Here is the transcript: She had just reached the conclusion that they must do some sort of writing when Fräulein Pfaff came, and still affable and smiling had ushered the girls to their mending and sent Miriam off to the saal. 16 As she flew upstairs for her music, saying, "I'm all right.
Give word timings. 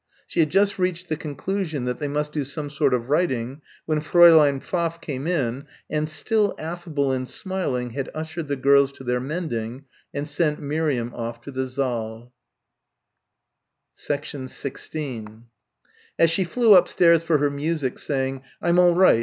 She 0.25 0.39
had 0.39 0.49
just 0.49 0.79
reached 0.79 1.09
the 1.09 1.15
conclusion 1.15 1.85
that 1.85 1.99
they 1.99 2.07
must 2.07 2.31
do 2.31 2.43
some 2.43 2.71
sort 2.71 2.91
of 2.95 3.11
writing 3.11 3.61
when 3.85 4.01
Fräulein 4.01 4.59
Pfaff 4.59 4.99
came, 4.99 5.27
and 5.27 6.09
still 6.09 6.55
affable 6.57 7.11
and 7.11 7.29
smiling 7.29 7.91
had 7.91 8.09
ushered 8.15 8.47
the 8.47 8.55
girls 8.55 8.91
to 8.93 9.03
their 9.03 9.19
mending 9.19 9.85
and 10.11 10.27
sent 10.27 10.59
Miriam 10.59 11.13
off 11.13 11.39
to 11.41 11.51
the 11.51 11.69
saal. 11.69 12.33
16 13.93 14.47
As 16.17 16.31
she 16.31 16.45
flew 16.45 16.73
upstairs 16.73 17.21
for 17.21 17.37
her 17.37 17.51
music, 17.51 17.99
saying, 17.99 18.41
"I'm 18.59 18.79
all 18.79 18.95
right. 18.95 19.19